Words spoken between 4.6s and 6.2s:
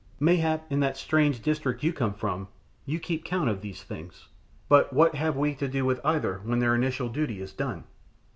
but what have we to do with